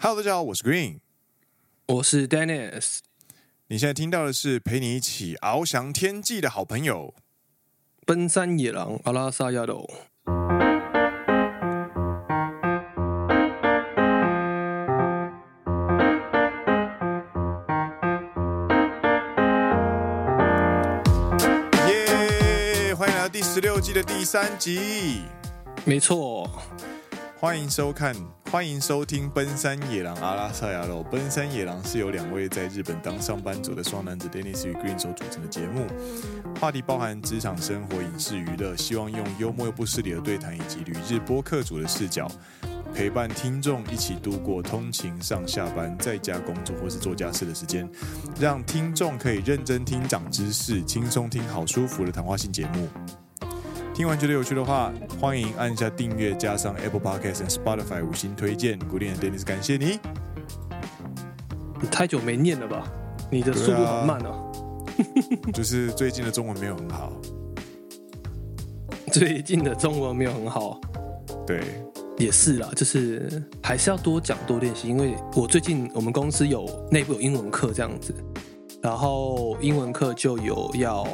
[0.00, 1.00] Hello，大家好，我是 Green，
[1.88, 3.00] 我是 Dennis。
[3.66, 7.14] 你现在听到的是陪你一起翱翔天际的好朋友——
[8.06, 9.90] 奔山野狼阿拉萨亚罗。
[21.88, 22.94] 耶！
[22.94, 25.22] 欢迎来到第十六季的第三集。
[25.84, 26.48] 没错。
[27.40, 28.14] 欢迎收看，
[28.50, 31.04] 欢迎收听《奔山野狼阿拉萨亚罗》。
[31.10, 35.86] 奔山野狼是由两位在日本当上班族的双男子 Dennis 与 Green 所组成的节目，
[36.58, 42.26] 话题包含职场生活、影视娱乐，希望用幽默又不失礼的对谈，以及旅日播客组的视角，
[42.94, 47.86] 陪伴听众一起度过通勤、上下班、在家工作或是做家事的时间，
[48.40, 52.88] 让听众可以认真听、长知识，轻松听，好舒服的谈话性节目。
[53.98, 58.78] 听完觉得有趣的话，欢迎按下订阅，加上 Apple Podcast 和 Spotify 五星推荐。
[58.78, 59.98] 古典的 Dennis，感谢你。
[61.82, 62.86] 你太久没念了吧？
[63.28, 64.52] 你的速度很慢哦。
[65.52, 67.12] 就是最近的中文没有很好。
[69.12, 70.80] 最近的中文没有很好。
[71.44, 71.60] 对，
[72.18, 74.86] 也是啦，就是还是要多讲多练习。
[74.86, 78.14] 因为我最近我们公司有内部有英文课这样子，
[78.80, 81.04] 然后英文课就有要。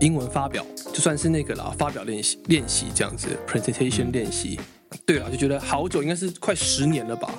[0.00, 4.58] 英文发表就算是那个啦，发表练习练习这样子，presentation 练习。
[5.06, 7.32] 对了，就觉得好久，应该是快十年了吧，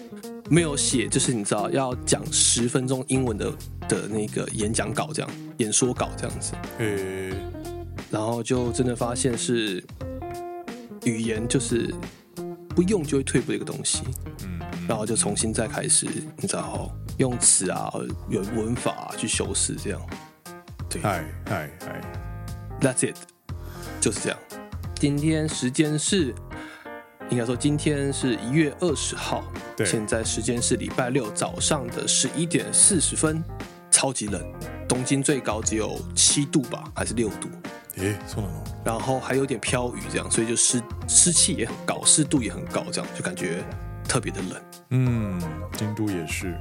[0.49, 3.51] 没有写，就是你知道要讲十分钟英文的
[3.87, 6.53] 的那个演讲稿这样，演说稿这样子。
[6.79, 7.31] 嗯，
[8.09, 9.83] 然后就真的发现是
[11.05, 11.93] 语言就是
[12.69, 14.01] 不用就会退步的一个东西。
[14.45, 16.07] 嗯，然后就重新再开始，
[16.37, 17.93] 你知道用词啊，
[18.29, 20.01] 有文法，去修饰这样。
[20.89, 22.22] 对，嗨嗨嗨。
[22.83, 23.15] That's it，
[24.01, 24.37] 就是这样。
[24.95, 26.35] 今天时间是，
[27.29, 29.41] 应该说今天是一月二十号，
[29.77, 33.41] 对，现在时间是礼拜六早上的十一点四十分，
[33.89, 34.43] 超级冷，
[34.85, 37.47] 东京最高只有七度吧，还是六度？
[37.95, 38.63] 诶，错了。
[38.83, 43.63] 然后还有点飘雨，这样，所以就湿湿气也很高，湿度也很高，这样就感觉
[44.09, 44.61] 特别的冷。
[44.89, 45.41] 嗯，
[45.77, 46.53] 京都也是。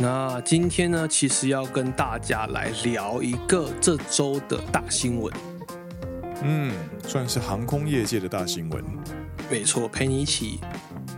[0.00, 5.32] 那今天呢，其实要跟大家来聊一个这周的大新闻。
[6.42, 6.72] 嗯，
[7.06, 8.84] 算是航空业界的大新闻。
[9.50, 10.60] 没错，陪你一起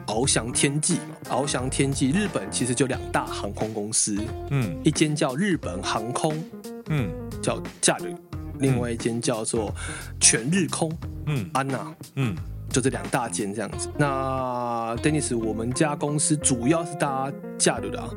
[0.07, 1.17] 翱翔天际嘛。
[1.31, 4.17] 翱翔天际，日本其实就两大航空公司，
[4.51, 6.43] 嗯，一间叫日本航空，
[6.89, 7.11] 嗯，
[7.43, 8.17] 叫 JAL，
[8.59, 9.75] 另外一间叫做
[10.21, 10.91] 全日空，
[11.27, 12.35] 嗯安娜嗯，
[12.71, 13.91] 就这两大间这样子。
[13.99, 18.11] 那 Dennis，我们家公司主要是搭 JAL 的啊，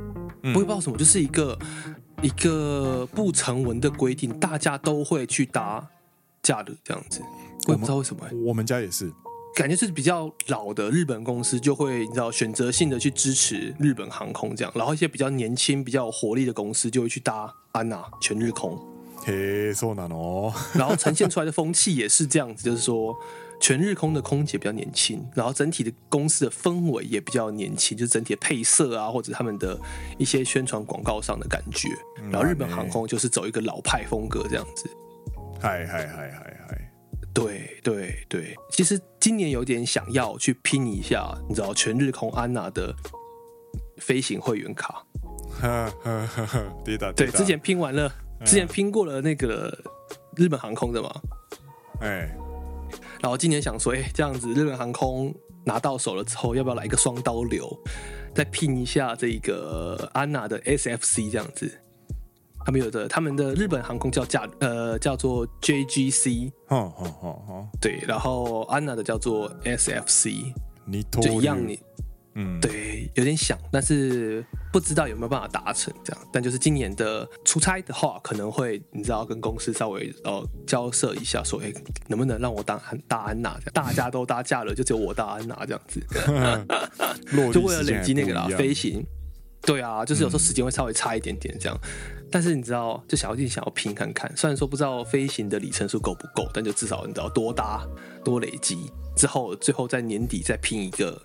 [0.43, 1.57] 我也不知道什么，就是一个
[2.21, 5.85] 一个不成文的规定，大家都会去搭。
[6.44, 7.20] 价的这样子，
[7.66, 8.34] 我也不知道为什么、欸。
[8.44, 9.12] 我们家也是，
[9.54, 18.78] 感觉是比较老的日本公司就会你知道选择性的去支持日本航空这样，然后一些比较年轻、比较有活力的公司就会去搭 ANA 全日空。
[19.26, 20.50] 嘿，そうなの。
[20.72, 23.14] 然后呈现出来的风气也是这样子，就是说
[23.60, 29.78] 全日空的空姐比较年轻，然后整体的公司的氛围也比较年轻，就是整体的配色啊，或者他们的
[30.16, 31.90] 一些宣传广告上的感觉。
[32.30, 34.88] 然后日本航空就是走一个老派风格这样子。
[35.61, 36.91] 嗨嗨嗨嗨嗨！
[37.33, 42.95] 对对对，其实今年有点想要去拼一下，你知道全日空 ANA 的
[43.97, 45.03] 飞行会员卡。
[45.59, 46.63] 哈哈哈哈
[47.15, 48.11] 对之前拼完了，
[48.45, 49.75] 之前拼过了那个
[50.35, 51.09] 日本航空的嘛。
[52.01, 52.29] 哎，
[53.21, 55.33] 然后今年想说，哎，这样子日本航空
[55.65, 57.67] 拿到手了之后，要不要来一个双刀流，
[58.33, 61.81] 再拼一下这个 ANA 的 SFC 这样子。
[62.65, 70.51] 他们有的，他们的日本航空叫架呃叫做 JGC，哦哦哦哦，对，然后 ANA 的叫做 SFC，
[71.21, 71.79] 就一样你，
[72.33, 74.43] 嗯，对，有点想，但是
[74.73, 81.71] 不知道有没有办法达成这样，但就是今年的出差的话，可能会你知道跟公司稍微呃交涉一下，说哎
[82.07, 83.71] 能不能让我当大安娜这样？
[83.73, 86.01] 大家都搭架了，就只有我搭 ANA 这样子，
[87.53, 89.05] 就为了累积那个啦飞行。
[89.65, 94.31] 对啊，就是有时候时间会稍微差一点点这样，嗯、但是你知道，就想要自己想要拼看看。
[94.37, 97.83] 虽然说不知道飞行的里程数够不够，但就至少你知道多搭
[98.23, 101.19] 多累积之后，最后在年底再拼一个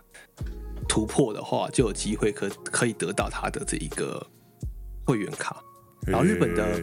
[0.88, 4.26] 突破的话，就有机会可可以得到他的这一个
[5.04, 5.62] 会员卡。
[6.06, 6.80] 然后日本的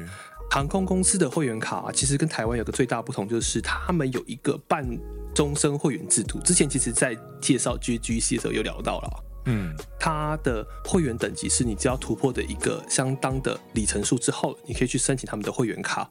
[0.51, 4.87] 航空公司的会员卡，其实跟台湾有个最大不同，就是他们有一个半
[5.33, 6.39] 终身会员制度。
[6.41, 9.23] 之前其实在介绍 GGC 的时候有聊到了。
[9.47, 16.07] 嗯，它的会员等级是你只要突破的一个相当的里程数之后，你可以去申请他们的会员卡。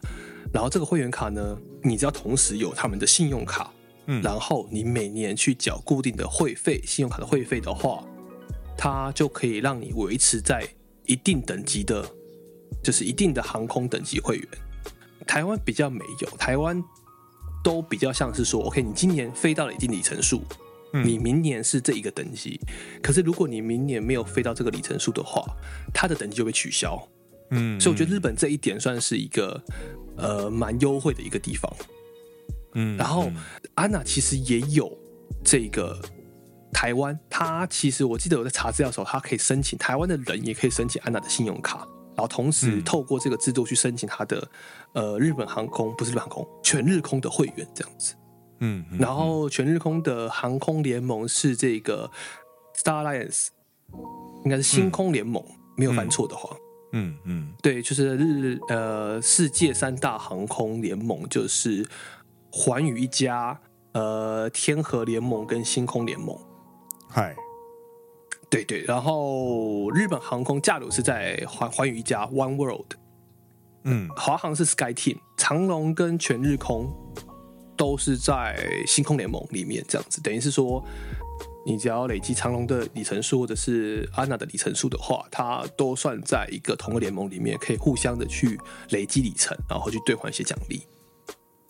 [0.53, 3.71] 然后这个会员卡呢，你只要同时有他们的信用卡，
[4.07, 8.03] 嗯，然后你每年去缴固定的会费，信用卡的会费的话，
[8.77, 10.67] 它就可以让你维持在
[11.05, 12.09] 一定等级的，
[12.83, 14.49] 就是一定的航空等级会员。
[15.27, 16.83] 台湾比较没有，台湾
[17.63, 22.61] 都比较像是说，OK，你今年飞到了一定里程数，嗯，你明年是这一个等级。
[23.03, 25.45] 可是如果你明年没有飞到这个里程数的话，
[25.93, 27.01] 它的等级就被取消。
[27.51, 29.63] 嗯，所以我觉得日本这一点算是一个
[30.17, 31.73] 呃蛮优惠的一个地方。
[32.75, 33.31] 嗯，然后
[33.75, 34.91] 安娜其实也有
[35.45, 35.99] 这个
[36.73, 44.51] 台湾，他其实我记得我在查资料的时候，他可以申请台湾的人也可以申请安娜的信用卡，然后同时透过这个制度去申请他的
[44.93, 48.15] 呃日本航空不是日本航空全日空的会员这样子。
[48.59, 52.11] 嗯，然后全日空的航空联盟是这个
[52.75, 53.49] Star Alliance，
[54.45, 55.45] 应该是星空联盟，
[55.77, 56.57] 没有翻错的话。
[56.93, 61.87] 嗯嗯，对，就是日呃世界三大航空联盟，就是
[62.51, 63.61] 寰宇一家、
[63.93, 66.39] 呃天河联盟跟星空联盟。
[67.09, 67.37] 嗨，
[68.49, 72.95] 对对，然后日本航空架鲁是在环寰宇一家 One World。
[73.83, 76.91] 嗯，华航是 Sky Team，长龙跟全日空
[77.77, 78.57] 都是在
[78.87, 80.85] 星空联盟里面，这样子，等于是说。
[81.69, 88.57] 你只要累积长龙的里程数，或者是安娜的里程数的话，它都算在一个同个联盟里面，可以互相的去
[88.91, 90.87] 累积里程，然后去兑换一些奖励。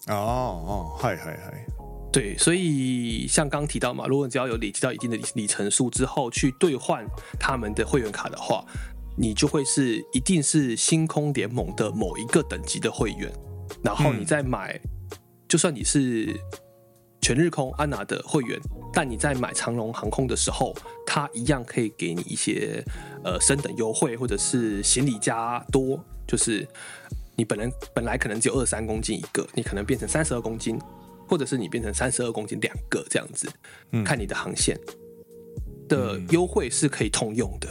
[0.09, 1.67] 哦哦，嗨嗨嗨，
[2.13, 7.03] 对，所以像刚提到嘛，如果你只要有累积到一定的里里程数之后，去兑换
[7.41, 8.63] 他们的会员卡的话，
[9.17, 13.33] 你就会是一定是星空联盟的某一个等级的会员，
[13.83, 14.91] 然后你再买，嗯、
[15.49, 16.35] 就算你是。
[17.23, 18.57] 全日空安娜的会员，
[18.93, 20.73] 但你在买长龙航空的时候，
[21.05, 22.81] 它一样可以给你一些
[23.25, 26.65] 呃升等优惠，或者是行李加多，就是
[27.35, 30.79] 你本人本来可能只有二十三公斤一个，你可能变成三十二公斤，
[31.27, 33.51] 或者是你变成三十二公斤两个这样子，
[33.91, 34.79] 嗯，看你的航线
[35.89, 37.69] 的优惠是可以通用的，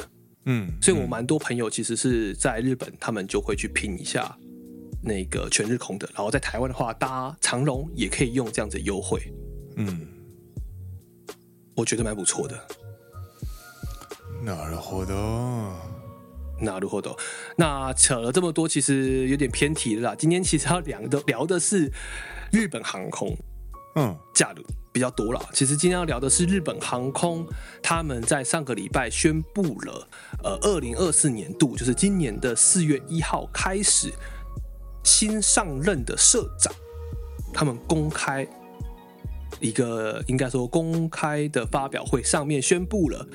[0.47, 4.37] 嗯，所以我蛮多朋友其实是在日本，他们就会去拼一下
[5.04, 9.32] 那个全日空的，然后在台湾的话搭长荣也可以用这样子优惠。
[9.76, 10.06] 嗯，
[11.74, 12.58] 我觉得蛮不错的。
[14.44, 15.74] なるほど，
[16.60, 17.18] なるほど。
[17.56, 20.16] 那扯了这么多，其实有点偏题了啦。
[20.16, 21.92] 今天其实要聊的聊的是
[22.50, 23.36] 日本航空，
[23.96, 24.62] 嗯，假的
[24.92, 25.40] 比较多了。
[25.52, 27.46] 其实今天要聊的是日本航空，
[27.82, 30.08] 他们在上个礼拜宣布了，
[30.42, 34.10] 呃，二零二四年度，就是今年的四月一号开始，
[35.05, 36.73] 新上任的社长，
[37.53, 38.45] 他们公开。
[39.61, 43.25] 一个应该说公开的发表会上面宣布了，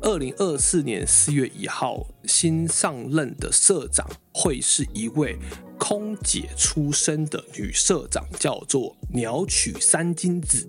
[0.00, 5.36] 二零二四年四月一号新上任的社长会是一位
[5.76, 10.68] 空姐出身的女社长，叫做鸟取三金子。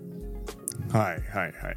[0.90, 1.76] 嗨嗨嗨，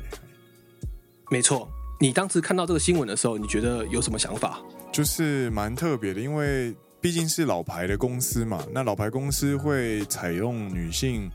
[1.30, 1.70] 没错，
[2.00, 4.60] 你当时看到这个新闻的时候，你觉得有什么想法？
[4.92, 11.30] 就是蛮特别的，因为毕竟是老牌的公司嘛，那老牌公司会采用女性，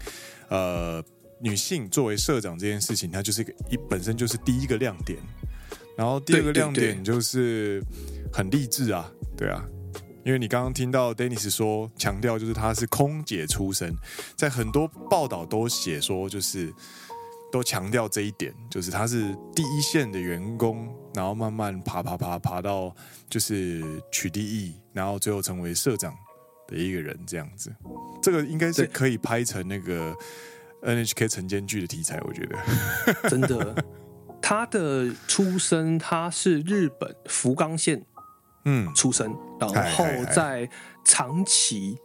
[0.48, 1.04] 呃。
[1.38, 5.18] 女性作为社长这件事情，它就是一个一本身就是第一个亮点，
[5.94, 7.78] 然后第二个亮点就是
[8.32, 9.62] 很励志啊，对啊，
[10.24, 13.94] 因为你刚刚听到 Dennis 说强调就是她是空姐出身，
[14.34, 16.72] 在很多报道都写说就是
[17.52, 22.96] 都强调这一点，就是她是第一线的员工，然后慢慢爬爬爬爬到
[23.28, 26.12] 就是取第一，然后最后成为社长
[26.66, 27.72] 的一个人这样子，
[28.20, 30.12] 这个应该是可以拍成那个。
[30.82, 32.56] NHK 晨间剧的题材，我觉得
[33.28, 33.84] 真的。
[34.40, 38.04] 他的出生，他是日本福冈县
[38.66, 40.68] 嗯出生，然后在
[41.04, 41.98] 长崎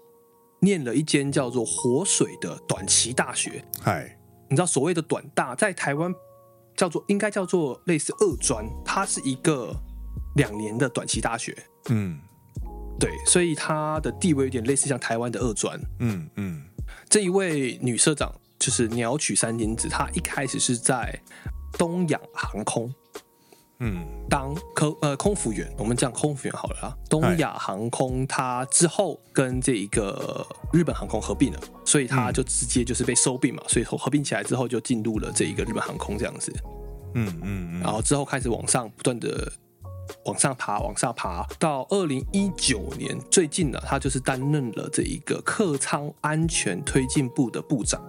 [0.62, 3.64] 念了一间叫做活水的短期大学。
[3.82, 4.18] 嗨，
[4.50, 6.12] 你知道所谓的短大，在台湾
[6.76, 9.76] 叫做应该叫做类似二专，它是一个
[10.38, 11.56] 两年的短期大学。
[11.90, 12.20] 嗯，
[13.00, 15.80] 对，所以他的地位有点类似像台湾的二专。
[16.00, 16.64] 嗯嗯，
[17.10, 18.34] 这一位女社长。
[18.62, 21.20] 就是鸟取三金子，她一开始是在
[21.80, 22.94] 东亚航空，
[23.80, 26.98] 嗯，当空呃空服员，我们讲空服员好了啦。
[27.10, 36.54] 东亚航空，它之后跟这一个日本航空合并了，所以它就直接就是被收并嘛，所以合并起来之后就进入了这一个日本航空这样子，
[37.16, 39.52] 嗯嗯嗯，然后之后开始往上不断的
[40.26, 48.02] 往上爬，往上爬，到二零一九年最近呢，他就是担任了这一个客舱安全推进部的部长。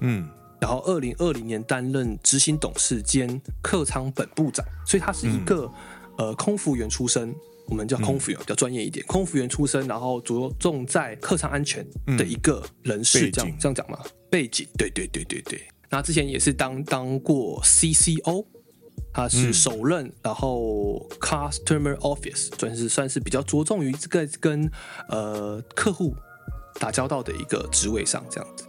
[0.00, 0.28] 嗯，
[0.60, 5.70] 然后二零二零年担任执行董事兼客舱本部长，所以他是一个、
[6.18, 7.34] 嗯、呃空服员出身，
[7.66, 11.86] 我们叫空服员、嗯、比较专业一点，空服员出身，然后着重在客舱安全
[12.18, 13.98] 的一个人士，这样、嗯、这样讲吗？
[14.30, 15.60] 背景，对对对对对。
[15.90, 18.44] 那之前也是当当过 CCO，
[19.17, 24.69] 他是首任，嗯、然后 Customer Office 算是算是比较着重于这个跟
[25.09, 26.15] 呃客户
[26.79, 28.65] 打交道的一个职位上这样子。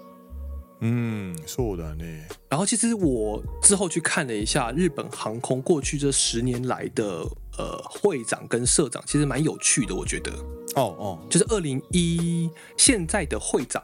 [0.80, 2.26] 嗯，そうだね。
[2.50, 7.26] 然后其实我之后去看了一下日本航空过去这十年来的
[7.56, 10.30] 呃会长跟社长，其实蛮有趣的，我觉得。
[10.76, 13.82] 哦哦，就是二零一现在的会长，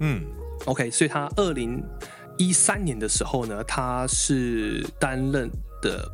[0.00, 0.22] 嗯，
[0.66, 1.82] OK，所以他二零
[2.36, 5.48] 一三年的时候呢，他是担任
[5.81, 6.09] 的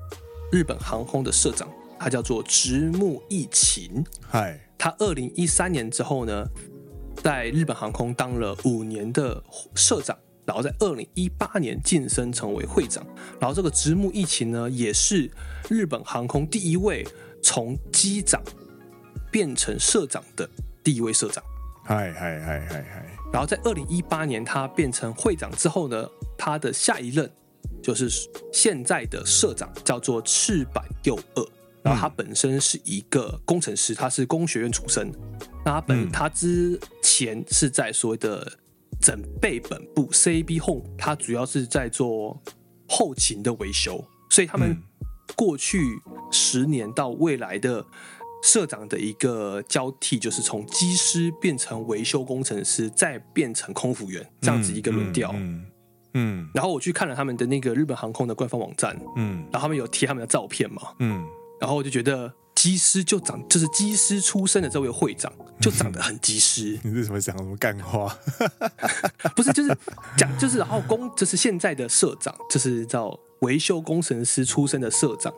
[0.52, 1.68] 日本航空的社长，
[2.00, 4.04] 他叫做直木义勤。
[4.28, 6.46] 嗨，他二零一三年之后呢，
[7.16, 9.44] 在日本航空当了五年的
[9.76, 13.06] 社长，然后在二零一八年晋升成为会长。
[13.40, 15.30] 然后这个直木义勤呢，也是
[15.70, 17.08] 日本航空第一位
[17.42, 18.42] 从机长
[19.32, 20.50] 变成社长的
[20.84, 21.44] 第一位社长。
[21.84, 23.06] 嗨嗨嗨嗨嗨。
[23.32, 26.08] 然后在二零一八年他变成会长之后呢，
[26.38, 27.30] 他的下一任
[27.86, 28.10] 就是
[28.52, 31.48] 现在的社长，叫做赤坂佑二。
[31.84, 35.12] 然后他本身是一个工程师，他是工学院出身。
[35.64, 38.52] 那他本、嗯、他之前是在所谓的
[39.00, 42.42] 整备本部 CAB Home，他主要是在做
[42.90, 44.04] 后勤的维修。
[44.32, 44.82] 所以他们
[45.36, 45.80] 过去
[46.32, 47.86] 十年到未来的
[48.42, 55.32] 社长的一个交替，就是从机师变成维修工程师，再变成空服员，这样子一个轮调。
[55.36, 55.38] 嗯。
[55.38, 55.66] 嗯嗯，
[56.54, 59.00] 然后我去看了他们的那个日本航空的官方网站。
[59.16, 60.82] 嗯，然后他们有贴他们的照片嘛。
[61.00, 61.26] 嗯。
[61.60, 65.32] 然后我就觉得机师就长，就是机师出身的这位会长
[65.62, 66.78] 就长得很机师。
[66.84, 68.14] 你是什么讲什么干话？
[69.36, 69.76] 不是，就是
[70.18, 75.34] 讲， 就是然后工，就是现在的社长，就是叫维修工程师出身的社长，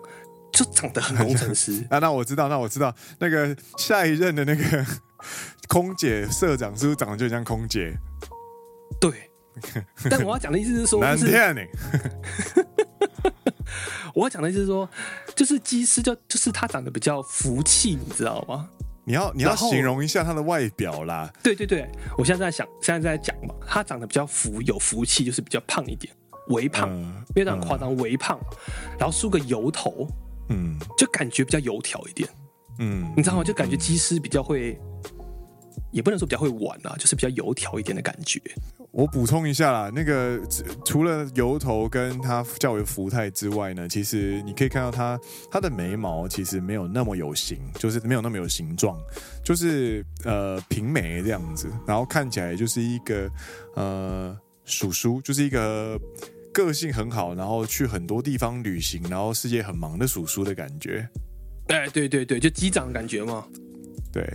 [0.51, 1.85] 就长得很工程师。
[1.91, 4.85] 啊，那我知道，那我知道，那个下一任的那个
[5.67, 7.95] 空姐社长是不是长得就像空姐？
[8.99, 9.29] 对。
[10.09, 11.67] 但我要讲的意思是说，难听你。
[14.13, 14.87] 我要讲的意思是说，
[15.35, 18.67] 就是机师就就是他长得比较福气，你知道吗？
[19.03, 21.31] 你要你要形容一下他的外表啦。
[21.41, 21.87] 对对对，
[22.17, 26.13] 我现在在想，现在在讲嘛，他长得比较福有福气，就是比较胖一点，
[26.49, 26.89] 微胖，
[27.35, 28.37] 没有那么夸张，微胖，
[28.99, 30.07] 然后梳个油头，
[30.49, 32.27] 嗯，就感觉比较油条一点，
[32.79, 33.43] 嗯，你知道吗？
[33.43, 34.77] 就感觉机师比较会，
[35.91, 38.41] 也不能说比较会玩啊，就是比较油条一点的感觉。
[38.91, 40.39] 我补充一下啦，那个
[40.83, 45.19] 除了油头跟他较为福态之外呢，其实你可以看到他
[45.51, 48.97] 他的眉毛其实没有那么有型，就是没有那么有形状，
[49.43, 53.29] 就是呃平眉这样子，然后看起来就是一个
[53.75, 55.99] 呃叔叔，就是一个
[56.51, 61.07] 个性很好，然后去很多地方旅行，然后世界很忙的叔叔的感觉。
[61.67, 63.45] 哎，对对对，就机长的感觉嘛。
[64.17, 64.27] 对，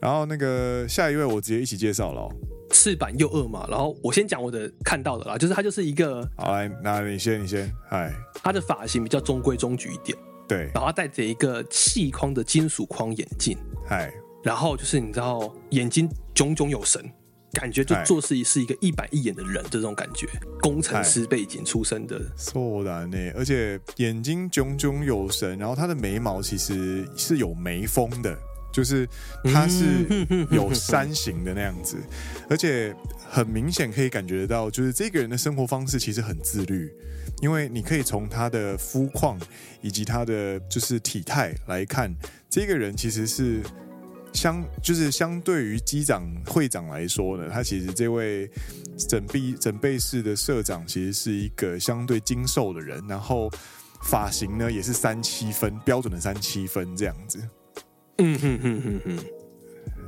[0.00, 2.26] 然后那个下一位我直接一起介绍了。
[2.70, 8.10] 赤坂佑二嘛，然后我先讲我的看到的啦，就是他就是一个，好来，那你先，你先，嗨，
[8.42, 10.16] 他的发型比较中规中矩一点，
[10.48, 14.10] 对，然后他戴着一个细框的金属框眼镜，嗨，
[14.42, 17.04] 然后就是你知道眼睛炯炯有神，
[17.52, 20.26] 感觉就做事是一个一板一眼的人的这种感觉，
[20.62, 28.34] 工程师背景出身的，错的呢，而且眼睛炯炯有神，然后他的眉毛其实是有眉峰的。
[28.76, 29.08] 就是
[29.42, 30.04] 他是
[30.50, 31.96] 有山形的那样子，
[32.50, 32.94] 而且
[33.26, 36.92] 很明显可以感觉得到，就是这个人的生活方式其实很自律，
[37.40, 39.40] 因为你可以从他的肤况
[39.80, 42.14] 以及他的就是体态来看，
[42.50, 43.62] 这个人其实是
[44.34, 48.46] 相就是相对于机长会长来说呢，他其实这位
[49.08, 53.50] 整备整备室的社长其实是一个相对精瘦的人，然后
[54.02, 57.40] 发型呢也是三七分标准的三七分这样子。
[58.18, 59.18] 嗯哼哼哼哼，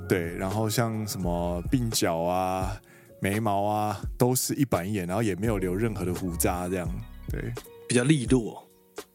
[0.09, 2.81] 对，然后像什么鬓角啊、
[3.21, 6.89] 眉毛啊，都是一板一眼，然后也没有留任何的胡渣，这样，
[7.31, 7.53] 对，
[7.87, 8.67] 比较利落，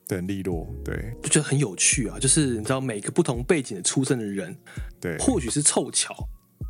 [0.07, 2.19] 对，利落，对，就觉得很有趣啊。
[2.19, 4.55] 就是你知道，每个不同背景的出身的人，
[5.01, 6.15] 对，或许是凑巧，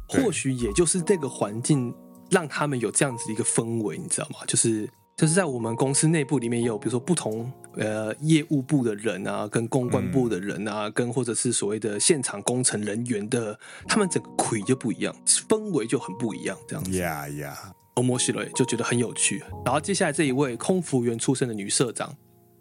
[0.07, 1.93] 或许也就是这个环境
[2.31, 4.39] 让他们有这样子的一个氛围，你知道吗？
[4.47, 4.89] 就是。
[5.15, 16.91] 就是在我们公司内部里面也有，比如说不同呃业务部的人啊，跟公关部的人啊，跟或者是所谓的现场工程人员的，他们整个魁就不一样，氛围就很不一样，这样子。
[16.97, 17.55] 呀呀，
[17.93, 19.43] 欧莫西雷就觉得很有趣。
[19.63, 22.11] 然后接下来这一位空服员出身的女社长，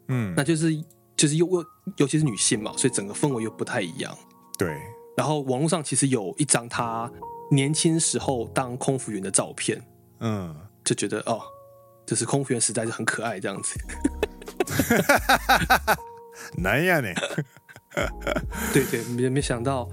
[0.08, 0.70] 嗯，那就是
[1.16, 1.64] 就是又又
[1.96, 4.14] 尤其是女性嘛，所以整个氛围又不太一样。
[4.58, 4.76] 对。
[5.16, 7.10] 然后网络上其实有一张她
[7.50, 9.82] 年轻时候当空服员的照片，
[10.20, 10.54] 嗯，
[10.84, 11.40] 就觉得哦。
[12.12, 13.80] 就是空服员实在是很可爱这样子，
[16.60, 17.08] 难呀呢？
[18.74, 19.88] 对对，没没想到，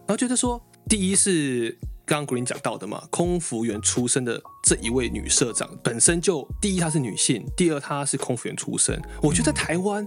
[0.00, 10.06] 然后觉得说，第一是刚刚 Green 讲到的嘛，空服员出身的这一位女社长本身就第一她是女性，第二她是空服员出身，我觉得在台湾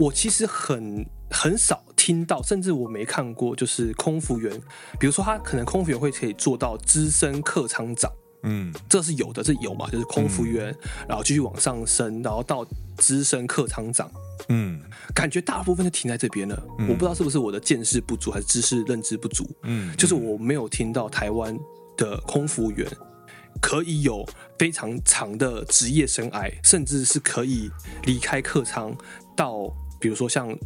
[0.00, 4.52] 我其实很很少听到，甚至我没看过，就是空服员，
[4.98, 8.10] 比如说他可能空服员会可以做到资深客舱长，
[8.42, 9.88] 嗯，这是有的，是有嘛？
[9.90, 12.66] 就是空服员，嗯、然后继续往上升，然后到
[12.96, 14.10] 资深客舱长，
[14.48, 14.80] 嗯，
[15.14, 16.62] 感觉大部分就停在这边了。
[16.78, 21.58] 嗯、我不知道是不是我的见识不足，还是知识认知不足，嗯，就是我没有听到台湾
[21.96, 22.86] 的空服员
[23.60, 24.24] 可以有
[24.58, 27.70] 非常长的职业生涯，甚至是可以
[28.04, 28.94] 离开客舱
[29.36, 29.72] 到。
[30.00, 30.56] 比如说像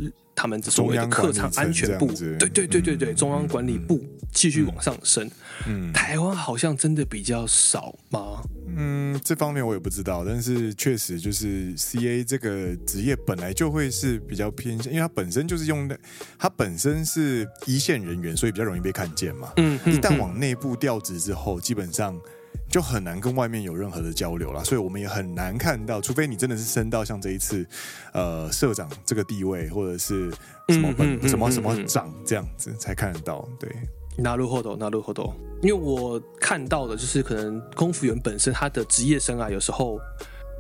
[0.43, 5.31] 他们所谓的客舱安全部，对对对对对，中央管理部继续往上升。
[5.69, 8.43] 嗯，台湾好像真的比较少吗？
[8.67, 15.97] 嗯，这方面我也不知道，但是确实就是 CA 这个职业本来就会是比较偏向，因为它本身就是用的，
[16.37, 19.53] 它本身是一线人员，所以比较容易被看见嘛。
[19.59, 22.21] 嗯，一旦往内部调职之后，基本上。
[22.70, 27.66] 就很难跟外面有任何的交流了，所以我们也很难看到，除非你真的是升到像这一次，
[28.14, 30.30] 呃，社长这个地位，或者是
[30.70, 33.48] 什么本、嗯嗯、什么什么长这样子才看得到。
[33.60, 33.70] 对，
[34.18, 35.34] なるほど，なるほど。
[35.62, 40.00] 因为我看到的就是可能空服员本身他的职业生涯有时候。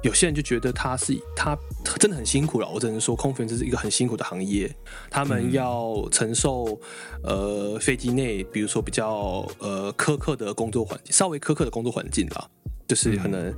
[0.03, 1.57] 有些人就觉得他是他
[1.99, 4.75] 真的很辛苦了，我只能说空服员这是一个很辛苦的行业，
[5.09, 6.81] 他们要承受
[7.23, 12.49] 呃飞机内比如说比较呃苛刻的工作环境，稍微苛刻的工作环境啦，
[12.89, 13.55] 就是可能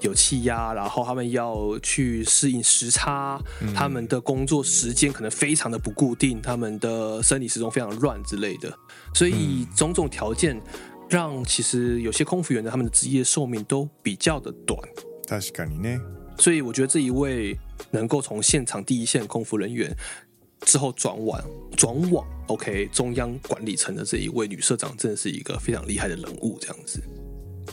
[0.00, 3.40] 有气压，然后他们要去适应时差，
[3.74, 8.72] 他们的工作时间可能非常的不固定，他们的生理时钟非常乱之类的，
[9.12, 10.60] 所以种种条件
[11.08, 14.78] 让其实有些空服员的他们的职业寿命都比较的短。
[15.27, 16.01] 确かにね，
[16.37, 17.57] 所以我觉得这一位
[17.91, 19.95] 能够从现场第一线空服人员
[20.61, 21.41] 之后转往
[21.77, 27.01] 转往 OK 中央管理层的这一位女社长，真的是一个非常厉害的人物，这样子。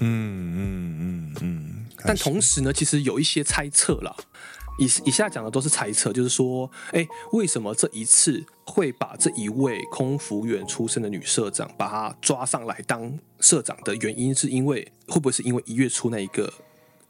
[0.01, 1.87] 嗯嗯嗯嗯。
[2.05, 4.15] 但同时呢，其实有一些猜测啦，
[4.79, 16.53] 以以下讲的都是猜测，就是说，哎，为什么这一次会把这一位空服员出身的女社长把她抓上来当社长的原因，是因为会不会是因为一月初那一个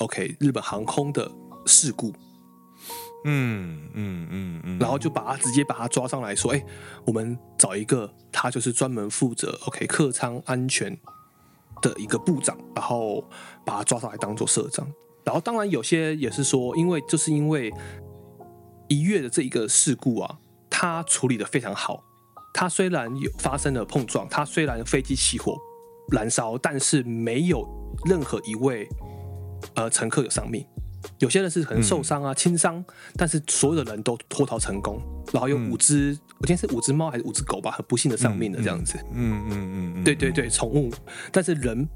[0.01, 1.31] ？OK，日本航空的
[1.67, 2.11] 事故，
[3.23, 6.65] 嗯嗯嗯嗯，然后就把他直接把他抓上来说，哎，
[7.05, 10.97] 我们找一个他就是专门负责 OK 客舱安全
[11.83, 13.23] 的一个部长，然后
[13.63, 14.91] 把他抓上来当做社长。
[15.23, 17.71] 然后当然有些也是说，因为就是因为
[18.87, 22.03] 一月的这一个事故啊，他处理的非常好。
[22.55, 25.55] 他虽然有发生了碰撞，他虽然飞机起火
[26.11, 27.63] 燃烧，但是没有
[28.05, 28.89] 任何一位。
[29.76, 30.65] 呃，乘客有丧命，
[31.19, 38.97] 有些人是可能受伤啊，轻伤、嗯，但是所有的人都脱逃成功，然后有五只，嗯、我今天是五只猫还是五只狗吧，很不幸的丧命的这样子。
[39.13, 40.91] 嗯嗯嗯嗯，对对对，宠物，
[41.32, 41.88] 但是人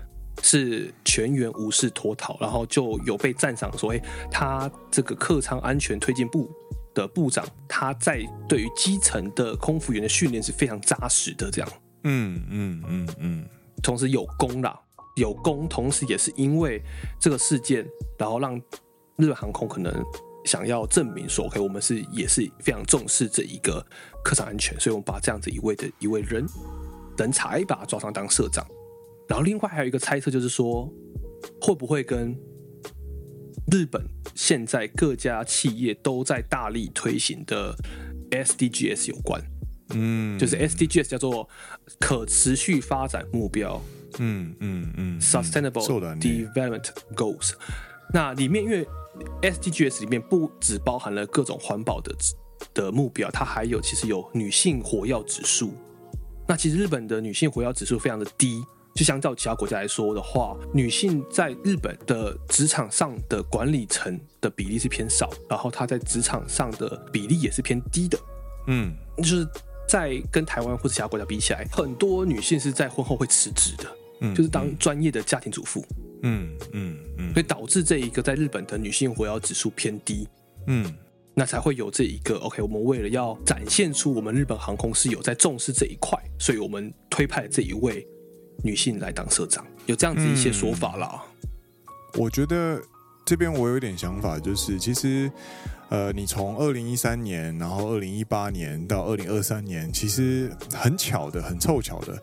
[0.42, 4.02] 是全员无事脱逃，然后就有被赞赏说，哎，
[4.32, 6.50] 他这个客舱安全推进部
[6.94, 11.70] 的部长，他在对于基层的空服员的训练是非常扎实的，这样。
[12.04, 13.46] 嗯嗯嗯嗯，
[13.82, 14.80] 同时有功啦。
[15.16, 16.82] 有功，同时也是因为
[17.20, 17.86] 这个事件，
[18.18, 18.56] 然后让
[19.18, 19.94] 日本航空可能
[20.44, 23.86] 想要证明说，OK，我们是也是非常重视这一个
[24.24, 26.46] 客舱安全，所以我们把这样子一位的一位人
[27.18, 28.66] 人才把他抓上当社长。
[29.28, 30.92] 然后另外还有一个猜测就是说，
[31.62, 32.38] 会不会跟
[33.72, 37.76] 日本现在各家企业都在大力推行的
[38.32, 39.42] SDGs 有关？
[39.92, 41.48] 嗯，就是 SDGs 叫做
[42.00, 43.82] 可持续发展目标。
[44.20, 45.86] 嗯嗯嗯，Sustainable
[46.20, 47.54] Development Goals。
[48.14, 48.88] 那里面因为
[49.42, 52.16] SDGs 里面不只包含了各种环保的
[52.74, 55.74] 的目标，它还有其实有女性火药指数。
[56.48, 68.18] 那其实日本的女性火药指数非常的低，就相较其他国家来说的话，女性在日本的职场上的管理层的比例是偏少，然后她在职场上的比例也是偏低的。
[68.68, 69.48] 嗯，就是
[69.88, 73.86] 在跟台湾或者其他国家比起来，很多女性是在婚后会辞职的。
[74.34, 75.86] 就是当专业的家庭主妇，
[76.24, 80.28] 嗯嗯嗯，所以导致这一个在日本的女性活跃指数偏低，
[80.68, 80.94] 嗯，
[81.34, 82.62] 那才会有这一个 OK。
[82.62, 88.08] 我们为了要展现出我们日本航空是有在重视这一块，所以我们推派这一位
[88.64, 91.22] 女性来当社长，有这样子一些说法啦。
[92.18, 92.82] 我觉得
[93.26, 95.32] 这边我有点想法，就是其实。
[95.88, 102.22] 呃，你从二零一三年，然后二零一八年到二零二三年，其实很巧的，很凑巧的，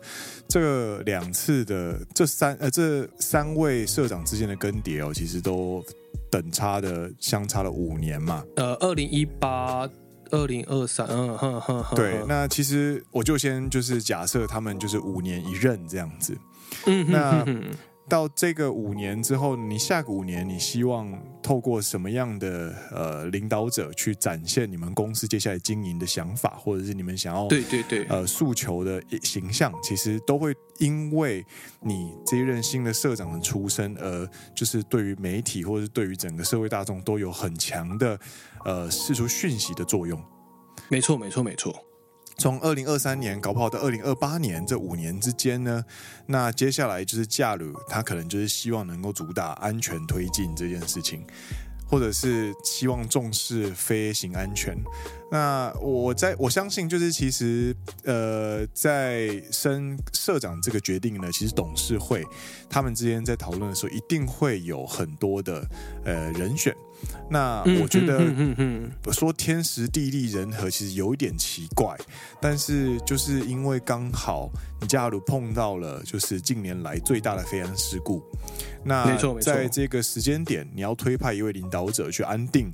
[0.49, 5.81] 这两次的这三呃这三位社长之间的更迭哦，其实都
[6.29, 8.43] 等差的相差了五年嘛。
[8.57, 9.89] 呃，二零一八、
[10.29, 11.95] 二零二三，嗯哼哼哼。
[11.95, 16.37] 对，那其实我就先就是假设他们就是五年一任这样子。
[16.85, 17.45] 嗯，那
[18.09, 21.11] 到这个五年之后，你下个五年，你希望
[21.41, 31.45] 透过什么样的呃领导者去展现你们公司接下来经营的想法，或者是你们想要对对对呃诉求的形象，其实都会因为
[31.81, 38.19] 你这一任新的社长的出身，而就是对于媒体或者是对于整个社会大众都有很强的
[38.65, 40.21] 呃释出讯息的作用。
[40.89, 41.73] 没错，没错，没错。
[42.37, 45.83] 从二零二三年搞不好到二零二八年这五年之间呢，
[46.25, 51.25] 那接下来就是驾鲁，他可能就是希望能够主打安全推进这件事情，
[51.87, 54.75] 或者是希望重视飞行安全。
[55.31, 62.23] 那我在我相信，就是其实呃，在升社长这个决定呢，其实董事会
[62.69, 65.67] 他们之间在讨论的时候，一定会有很多的
[66.03, 66.75] 呃人选。
[67.29, 68.31] 那我觉得
[69.11, 71.97] 说天时地利人和其实有一点奇怪，
[72.39, 78.21] 但是就是因为刚好你假如碰到了就是近年来最大的飞安事故，
[78.83, 82.71] 那在这个时间点你要推派一位领导者去安定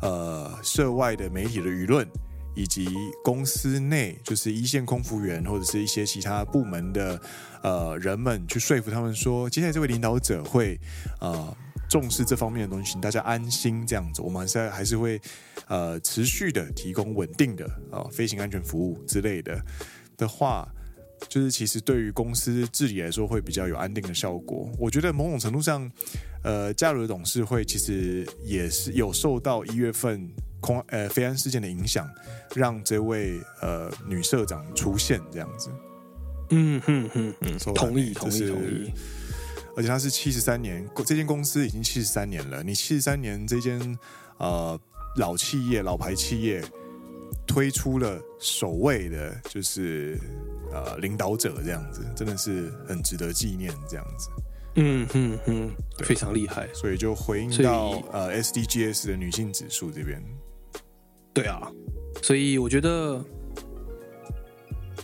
[0.00, 2.06] 呃涉外的媒体的舆论，
[2.54, 2.88] 以及
[3.22, 7.20] 公司内就是一线空服员或者是一些其他部门的
[7.62, 10.80] 呃人们去说服他们说，接下来这位领导者会
[11.20, 11.54] 呃。
[11.88, 14.20] 重视这方面的东西，请大家安心这样子。
[14.22, 15.20] 我们现在还是会
[15.66, 19.58] 呃持续的提供稳定的啊、呃、飞行安全服务之类的
[20.16, 20.68] 的话，
[21.28, 24.70] 就是其实对于公司治理来说会比较有安定的效果。
[24.78, 25.90] 我觉得某种程度上，
[26.44, 32.08] 呃，加入的董事会其实也是有受到一月份空呃飞安事件的影响，
[32.54, 35.70] 让这位呃女社长出现这样子。
[36.50, 38.92] 嗯哼哼嗯，同意同意同意。
[39.78, 42.64] 而且他是七十三年，这间公司已经七十三年了。
[42.64, 43.96] 你七十三年这间
[44.38, 44.76] 呃
[45.18, 46.60] 老企业、老牌企业
[47.46, 50.18] 推出了首位的，就是
[50.72, 54.28] 呃领导者这样子，真的是很值得纪念这样子。
[54.74, 56.68] 嗯嗯嗯，非常厉害。
[56.74, 60.20] 所以就回应到呃 SDGs 的女性指数这边。
[61.32, 61.70] 对啊，
[62.20, 63.24] 所以我觉得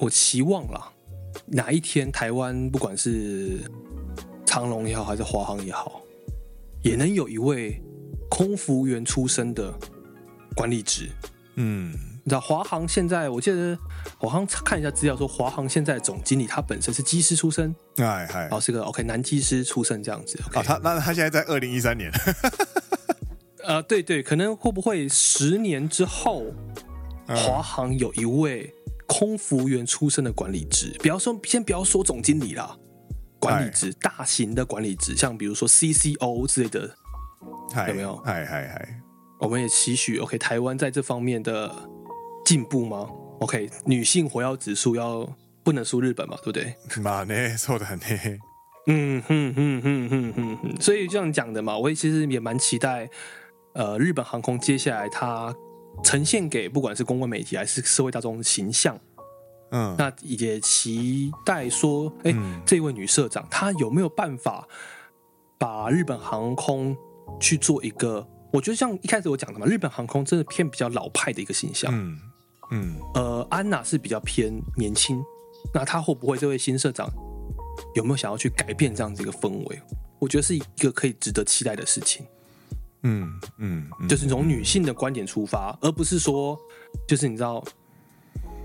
[0.01, 0.91] 我期望啦，
[1.47, 3.61] 哪一天台湾不管是
[4.55, 6.01] 长龙也好，还是华航也好，
[6.81, 7.83] 也能有一位
[8.31, 9.75] 空服员出身的
[10.55, 11.09] 管理职。
[11.57, 11.91] 嗯，
[12.23, 13.77] 你知道华航现在，我记得
[14.21, 20.41] 我好像看一下资料说，华航现在总经理他本身是机师出身，哎嗨，哦，是个 OK 男机师出身这样子。
[20.53, 22.09] 啊，他那他现在在二零一三年，
[23.67, 26.45] 呃，对对，可能会不会十年之后，
[27.27, 28.73] 华航有一位
[29.09, 30.95] 空服员出身的管理职？
[31.01, 32.79] 不要说，先不要说总经理啦。
[33.45, 36.97] 管理职，大型的管理职，像比如说 CCO 之类的，
[37.89, 38.17] 有没有？
[38.25, 39.01] 嗨嗨嗨！
[39.39, 41.71] 我们也期许 OK，台湾在这方面的
[42.45, 43.09] 进步吗
[43.41, 45.29] ？OK，女性活跃指数要
[45.63, 46.75] 不能输日本嘛，对不对？
[47.03, 48.05] 嘛呢，说的很呢。
[48.87, 53.09] 嗯哼哼哼哼哼哼，所以这样讲的嘛，我也其实也蛮期待，
[53.73, 55.55] 呃，日本航空接下来它
[56.03, 58.99] 呈现给不管是公关媒体还是社会大众的形象。
[59.77, 64.69] 嗯，那也期待说，哎、欸，嗯、这位女社长她有没有办法
[65.59, 66.97] 把日本航空
[67.41, 68.25] 去做一个？
[68.53, 71.91] 我觉得像一开始我讲的嘛，日本航空真的偏比较老派的一个形象。
[71.93, 72.17] 嗯
[72.71, 75.21] 嗯，呃，安娜是比较偏年轻，
[75.75, 77.11] 那她会不会这位新社长
[77.97, 79.83] 有没有想要去改变这样子一个氛围？
[80.21, 82.25] 我觉得是一个可以值得期待的事情。
[83.03, 86.57] 嗯嗯，嗯就是从女性的观点出发，而不是说，
[87.09, 87.61] 就是你知道。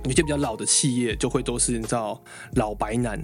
[0.04, 2.22] 有些比较老的企业就会都是你知道
[2.54, 3.20] 老白男，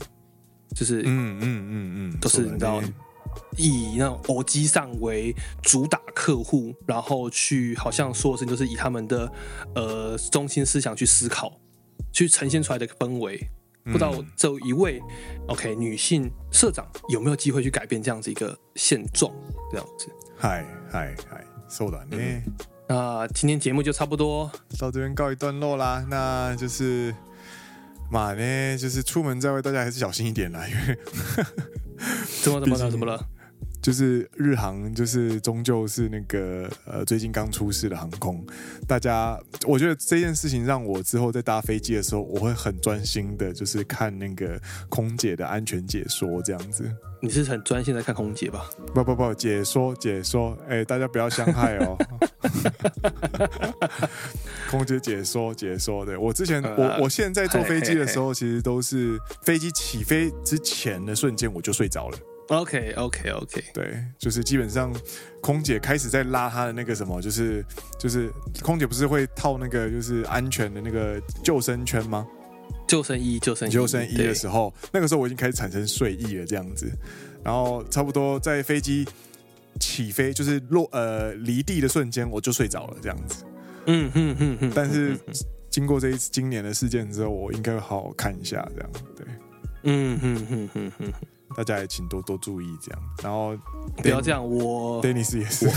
[0.74, 2.82] 就是嗯嗯嗯嗯，都是你知道
[3.56, 9.32] 以那种欧吉桑为主打客户，然后去好像说的是就是以他们的
[9.74, 11.52] 呃中心思想去思考，
[12.12, 13.40] 去呈现出来的氛围。
[13.82, 15.00] 不知道这一位
[15.48, 19.32] OK 女性社长有没有机会去改变这样子一个现状？
[19.70, 22.42] 这样子，嗨嗨嗨，そうだね。
[22.87, 26.05] 那今天节目就差不多到这边告一段落啦。
[26.09, 27.13] 那就是
[28.11, 30.67] 嘛呢，就是出门在外，大家还是小心一点啦。
[30.67, 30.97] 因为
[32.43, 32.91] 怎么怎么了？
[32.91, 33.27] 怎么了？
[33.85, 38.43] 就是日航，就是终究是那个呃最近刚出事的航空。
[38.87, 46.91] 大家，我觉得这件事情让我之后在搭飞机的时候，我会很专心的，就是看那个空姐的安全解说这样子。
[47.21, 48.67] 你是很专心在看空姐吧？
[48.91, 51.95] 不不不，解说解说，哎、欸，大家不要相害哦。
[54.71, 62.17] 空姐解说解说，对，我之前我我现在坐飞机的时候，其实都是飞机起飞之前的瞬间我就睡着了。
[62.47, 64.93] OK OK OK，对，就是基本上
[65.41, 67.65] 空姐开始在拉她的那个什么，就是
[67.99, 68.31] 就是
[68.61, 72.27] 空姐不是会套那个就是安全的那个救生圈吗？
[72.87, 76.87] 救生衣，救生衣，救生衣的时候，那个时候我已经开始产生睡意了，这样子。
[77.43, 79.07] 然后差不多在飞机
[79.79, 83.43] 起飞就是落呃离地的瞬间，我就睡着了，这样子。
[83.87, 84.71] 嗯哼哼哼。
[84.75, 85.17] 但是
[85.71, 89.25] 经过这一次今年的事件之后，我应该会好好看一下，这样对。
[89.83, 91.13] 嗯哼哼哼哼。
[91.55, 93.01] 大家也请多多注意，这样。
[93.23, 93.57] 然后
[93.97, 95.69] 不要这样，我 Dennis 也是。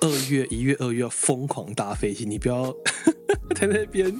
[0.00, 2.74] 二月一月二月要疯狂搭飞机，你不要
[3.54, 4.14] 在那边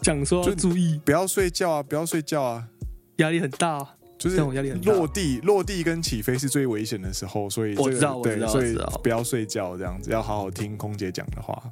[0.00, 2.68] 讲说要注意，不要睡觉啊，不要睡觉啊，
[3.16, 3.86] 压力很大，
[4.18, 4.92] 就是压力很大。
[4.92, 11.62] 落地落地跟起飞是最危险的时候，所以、这个、我知道，对我知道，所以不要睡觉，这样子要好好听空姐讲的话。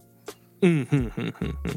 [0.63, 1.75] 嗯哼哼哼哼。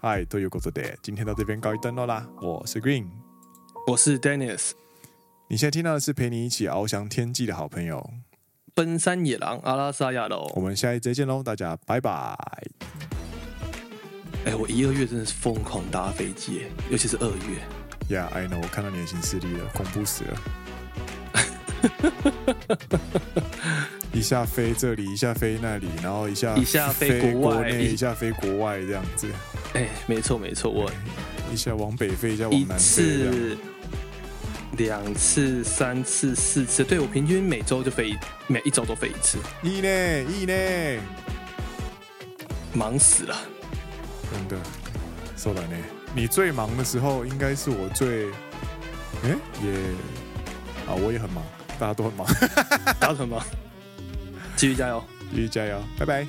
[0.00, 2.26] 嗨，都有工作的，今天到这边告一段落啦。
[2.40, 3.06] 我是 Green，
[3.86, 4.72] 我是 Dennis。
[5.52, 8.14] 你现在听到的是陪你一起翱翔天际的好朋友——
[8.74, 10.50] 奔山野狼阿拉萨亚喽。
[10.54, 12.34] 我们下一集再见喽，大家拜拜。
[14.46, 17.58] 哎，我一、二月真的是疯狂搭飞机，尤其是二月。
[18.08, 20.40] Yeah，I know，我看到你的行事历了，恐怖死了。
[24.14, 29.30] 一下飞这里，一下飞那里，然后一下一下飞国外，一下飞国外这样子。
[29.74, 30.90] 哎，没错没错，我
[31.52, 33.58] 一下往北飞，一下往南飞。
[34.78, 39.38] 两次、三次、四次，对，我平均每周就飞，每一周都飞一次。
[39.62, 41.02] 一呢，一呢，
[42.72, 43.36] 忙死了，
[44.32, 44.56] 真的。
[45.36, 45.76] 说来呢，
[46.14, 48.28] 你最忙的时候，应该是我最……
[49.24, 49.72] 哎，也
[50.86, 51.44] 啊，我也很忙，
[51.78, 52.26] 大家都很忙，
[52.98, 53.44] 大家都很忙，
[54.56, 56.26] 继续加油，继续加油，拜拜。